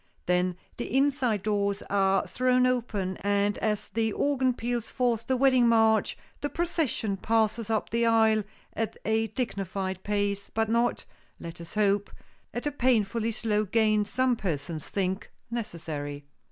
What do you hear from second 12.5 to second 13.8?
at the painfully slow